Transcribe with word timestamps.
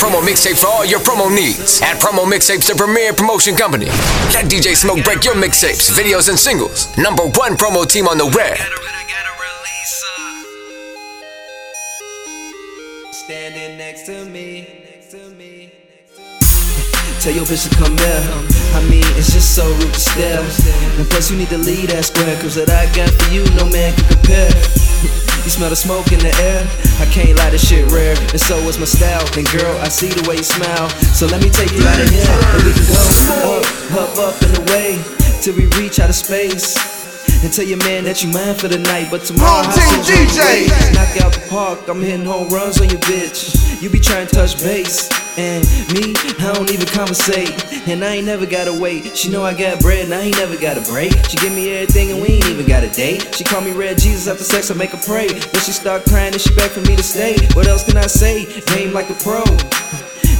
promo 0.00 0.22
mixtape 0.24 0.58
for 0.58 0.68
all 0.68 0.84
your 0.84 0.98
promo 1.00 1.28
needs. 1.28 1.82
At 1.82 2.00
Promo 2.00 2.24
Mixtapes, 2.24 2.66
the 2.66 2.74
premier 2.74 3.12
promotion 3.12 3.54
company. 3.54 3.84
Let 4.32 4.48
DJ 4.48 4.74
Smoke 4.74 5.04
break 5.04 5.24
your 5.24 5.34
mixtapes, 5.34 5.92
videos, 5.92 6.30
and 6.30 6.38
singles. 6.38 6.88
Number 6.96 7.24
one 7.36 7.54
promo 7.54 7.86
team 7.86 8.08
on 8.08 8.16
the 8.16 8.24
web. 8.24 8.56
Standing 13.12 13.76
next 13.76 14.06
to 14.06 14.24
me. 14.24 14.80
Tell 17.20 17.34
your 17.34 17.44
bitch 17.44 17.68
to 17.68 17.76
come 17.76 17.92
here. 17.98 18.24
I 18.72 18.80
mean, 18.88 19.04
it's 19.20 19.34
just 19.34 19.54
so 19.54 19.68
rude 19.68 19.92
to 19.92 20.00
stare. 20.00 20.40
And 20.40 21.06
plus, 21.10 21.30
you 21.30 21.36
need 21.36 21.50
to 21.50 21.58
leave 21.58 21.90
that 21.90 22.06
square. 22.06 22.34
Cause 22.40 22.56
what 22.56 22.70
I 22.70 22.86
got 22.96 23.10
for 23.10 23.28
you, 23.28 23.44
no 23.60 23.68
man 23.68 23.92
can 23.92 24.08
compare. 24.16 24.48
Smell 25.60 25.68
the 25.68 25.76
smoke 25.76 26.10
in 26.10 26.20
the 26.20 26.32
air. 26.40 26.64
I 27.04 27.06
can't 27.12 27.36
lie, 27.36 27.50
this 27.50 27.68
shit 27.68 27.84
rare. 27.92 28.16
And 28.32 28.40
so 28.40 28.56
is 28.64 28.78
my 28.78 28.88
style. 28.88 29.20
And 29.36 29.44
girl, 29.52 29.76
I 29.84 29.88
see 29.92 30.08
the 30.08 30.24
way 30.24 30.40
you 30.40 30.42
smile. 30.42 30.88
So 31.12 31.26
let 31.26 31.44
me 31.44 31.50
take 31.52 31.68
you 31.76 31.84
out 31.84 32.00
of 32.00 32.08
here. 32.08 32.24
And 32.24 32.64
we 32.64 32.72
can 32.72 32.88
go 32.88 33.60
up, 33.60 33.68
up, 33.92 34.12
up 34.24 34.36
and 34.40 34.56
away. 34.64 34.96
Till 35.44 35.52
we 35.60 35.68
reach 35.76 36.00
out 36.00 36.08
of 36.08 36.16
space. 36.16 36.80
And 37.44 37.52
tell 37.52 37.66
your 37.68 37.76
man 37.84 38.04
that 38.04 38.24
you 38.24 38.32
mine 38.32 38.56
for 38.56 38.68
the 38.68 38.78
night, 38.78 39.08
but 39.10 39.20
tomorrow 39.28 39.68
Home 39.68 39.72
team 39.76 40.00
DJ. 40.08 40.68
Knock 40.96 41.20
out 41.20 41.32
the 41.36 41.44
park, 41.52 41.88
I'm 41.88 42.00
hitting 42.00 42.24
home 42.24 42.48
runs 42.48 42.80
on 42.80 42.88
your 42.88 43.00
bitch. 43.04 43.52
You 43.82 43.88
be 43.88 44.00
trying 44.00 44.28
to 44.28 44.34
touch 44.34 44.60
base, 44.64 45.08
and 45.36 45.64
me, 45.92 46.14
I 46.38 46.52
don't 46.54 46.70
even 46.70 46.86
conversate. 46.86 47.52
And 47.88 48.04
I 48.04 48.16
ain't 48.16 48.26
never 48.26 48.46
gotta 48.46 48.72
wait. 48.72 49.16
She 49.16 49.30
know 49.30 49.44
I 49.44 49.54
got 49.54 49.80
bread, 49.80 50.04
and 50.04 50.14
I 50.14 50.22
ain't 50.22 50.36
never 50.36 50.56
got 50.56 50.76
a 50.76 50.82
break. 50.90 51.12
She 51.28 51.36
give 51.38 51.52
me 51.52 51.74
everything, 51.74 52.12
and 52.12 52.20
we 52.20 52.28
ain't 52.28 52.46
even 52.46 52.66
got 52.66 52.82
a 52.84 52.90
date. 52.90 53.34
She 53.34 53.44
call 53.44 53.60
me 53.60 53.72
Red 53.72 53.98
Jesus 53.98 54.28
after 54.28 54.44
sex, 54.44 54.70
I 54.70 54.74
make 54.74 54.90
her 54.90 55.02
pray. 55.06 55.28
Then 55.28 55.62
she 55.62 55.72
start 55.72 56.04
crying, 56.04 56.32
and 56.32 56.40
she 56.40 56.54
beg 56.54 56.70
for 56.70 56.80
me 56.82 56.96
to 56.96 57.02
stay. 57.02 57.36
What 57.54 57.66
else 57.66 57.84
can 57.84 57.96
I 57.96 58.06
say? 58.06 58.46
Game 58.74 58.92
like 58.92 59.10
a 59.10 59.14
pro. 59.14 59.44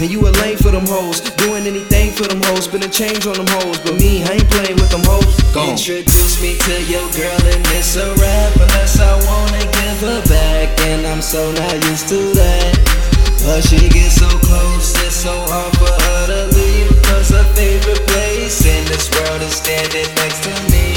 And 0.00 0.08
you 0.08 0.20
a 0.20 0.30
lame 0.30 0.56
for 0.56 0.70
them 0.70 0.86
hoes, 0.86 1.20
doing 1.42 1.66
anything 1.66 2.12
for 2.12 2.22
them 2.22 2.40
hoes, 2.42 2.64
spending 2.64 2.90
change 2.90 3.26
on 3.26 3.34
them 3.34 3.48
hoes. 3.48 3.80
But 3.80 3.94
me, 3.98 4.22
I 4.22 4.38
ain't 4.38 4.48
playing 4.48 4.76
with 4.76 4.90
them 4.90 5.02
hoes. 5.02 5.26
Go. 5.52 5.70
Introduce 5.70 6.40
me 6.40 6.56
to 6.56 6.74
your 6.86 7.02
girl, 7.18 7.40
and 7.50 7.66
it's 7.74 7.96
a 7.96 8.14
rap, 8.14 8.54
unless 8.54 9.00
I 9.00 9.12
wanna 9.26 9.58
give 9.58 10.00
her 10.06 10.22
back. 10.28 10.80
And 10.86 11.04
I'm 11.04 11.20
so 11.20 11.50
not 11.50 11.74
used 11.90 12.08
to 12.10 12.32
that. 12.34 13.07
But 13.48 13.64
she 13.64 13.88
gets 13.88 14.16
so 14.16 14.28
close, 14.28 14.92
it's 15.06 15.16
so 15.16 15.32
hard 15.32 15.72
for 15.78 15.88
her 15.88 16.26
to 16.26 16.54
leave. 16.54 17.02
Cause 17.04 17.30
her 17.30 17.44
favorite 17.56 18.06
place 18.06 18.60
in 18.66 18.84
this 18.84 19.08
world 19.10 19.40
is 19.40 19.56
standing 19.56 20.04
next 20.20 20.44
to 20.44 20.52
me. 20.70 20.92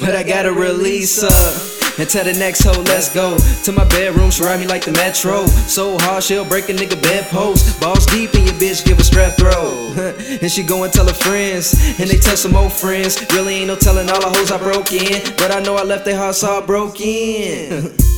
But 0.00 0.16
I 0.16 0.22
gotta 0.22 0.50
release 0.50 1.20
her. 1.20 2.00
And 2.00 2.08
tell 2.08 2.24
the 2.24 2.32
next 2.32 2.64
hoe, 2.64 2.80
let's 2.88 3.12
go 3.12 3.36
to 3.36 3.72
my 3.72 3.84
bedroom. 3.84 4.30
She 4.30 4.42
ride 4.42 4.60
me 4.60 4.66
like 4.66 4.82
the 4.82 4.92
metro. 4.92 5.44
So 5.68 5.98
hard, 5.98 6.24
she'll 6.24 6.46
break 6.46 6.70
a 6.70 6.72
nigga 6.72 6.96
bedpost. 7.02 7.78
Balls 7.82 8.06
deep 8.06 8.34
in 8.34 8.46
your 8.46 8.54
bitch, 8.54 8.82
give 8.82 8.98
a 8.98 9.02
strep 9.02 9.36
throw. 9.36 9.92
and 10.40 10.50
she 10.50 10.62
go 10.62 10.84
and 10.84 10.92
tell 10.92 11.06
her 11.06 11.12
friends, 11.12 11.74
and 12.00 12.08
they 12.08 12.16
tell 12.16 12.38
some 12.38 12.56
old 12.56 12.72
friends. 12.72 13.20
Really 13.34 13.56
ain't 13.56 13.66
no 13.66 13.76
telling 13.76 14.08
all 14.08 14.20
the 14.20 14.30
hoes 14.30 14.50
I 14.50 14.56
broke 14.56 14.90
in, 14.94 15.20
but 15.36 15.52
I 15.52 15.60
know 15.60 15.76
I 15.76 15.82
left 15.82 16.06
their 16.06 16.16
hearts 16.16 16.42
all 16.42 16.62
broken. 16.62 17.92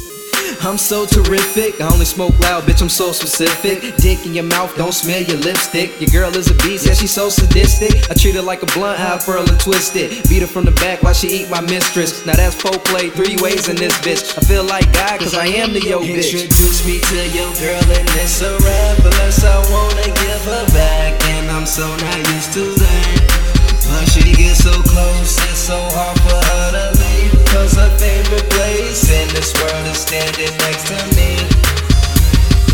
I'm 0.65 0.79
so 0.79 1.05
terrific. 1.05 1.81
I 1.81 1.93
only 1.93 2.05
smoke 2.05 2.39
loud, 2.39 2.63
bitch. 2.63 2.83
I'm 2.83 2.89
so 2.89 3.11
specific. 3.11 3.97
Dick 3.97 4.25
in 4.25 4.33
your 4.33 4.45
mouth, 4.45 4.75
don't 4.77 4.95
smell 4.95 5.21
your 5.21 5.39
lipstick. 5.39 6.01
Your 6.01 6.11
girl 6.11 6.37
is 6.37 6.51
a 6.51 6.55
beast, 6.63 6.87
yeah, 6.87 6.95
she's 6.95 7.11
so 7.11 7.29
sadistic. 7.29 8.09
I 8.09 8.15
treat 8.15 8.37
her 8.37 8.43
like 8.43 8.63
a 8.63 8.67
blunt, 8.67 9.01
I 9.01 9.19
furl 9.19 9.43
and 9.43 9.59
twist 9.59 9.97
it. 9.97 10.29
Beat 10.29 10.43
her 10.43 10.47
from 10.47 10.65
the 10.65 10.71
back 10.79 11.03
while 11.03 11.15
she 11.15 11.43
eat 11.43 11.51
my 11.51 11.61
mistress. 11.61 12.25
Now 12.25 12.35
that's 12.35 12.55
four 12.55 12.79
play, 12.87 13.11
three 13.11 13.37
ways 13.43 13.69
in 13.69 13.75
this 13.75 13.93
bitch. 14.07 14.39
I 14.39 14.41
feel 14.47 14.63
like 14.63 14.87
God, 14.93 15.19
cause 15.19 15.35
I 15.35 15.47
am 15.47 15.73
the 15.73 15.81
yo 15.81 15.99
bitch. 16.01 16.31
Introduce 16.31 16.87
me 16.87 17.01
to 17.11 17.19
your 17.35 17.51
girl, 17.59 17.83
and 17.83 18.09
it's 18.23 18.41
a 18.41 18.55
rap. 18.63 18.99
Unless 19.03 19.45
I 19.45 19.59
wanna 19.67 20.07
give 20.15 20.45
her 20.47 20.67
back, 20.71 21.21
and 21.27 21.51
I'm 21.51 21.67
so 21.67 21.89
not 21.91 22.32
standing 30.13 30.53
next 30.61 30.93
to 30.93 31.01
me. 31.17 31.41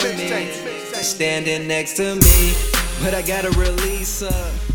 Standing 1.03 1.67
next 1.67 1.97
to 1.97 2.17
me, 2.17 2.53
but 3.03 3.15
I 3.15 3.23
gotta 3.23 3.49
release 3.59 4.21
her. 4.21 4.74